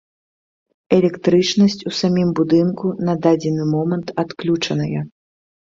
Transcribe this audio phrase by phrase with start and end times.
[0.97, 5.01] Электрычнасць у самім будынку на дадзены момант адключаная.